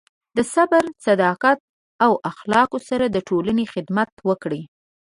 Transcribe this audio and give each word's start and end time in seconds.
د 0.37 0.37
صبر، 0.53 0.83
صداقت، 1.05 1.59
او 2.05 2.11
اخلاقو 2.31 2.77
سره 2.89 3.05
د 3.09 3.17
ټولنې 3.27 3.65
خدمت 3.73 4.11
وکړئ. 4.29 4.61